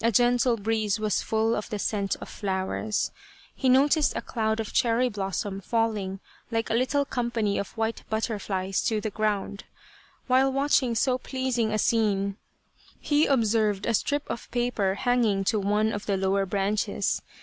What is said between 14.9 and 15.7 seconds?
hanging to